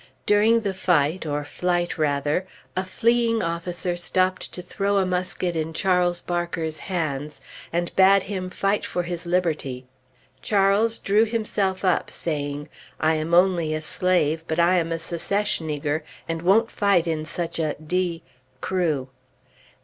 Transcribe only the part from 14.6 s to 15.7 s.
am a Secesh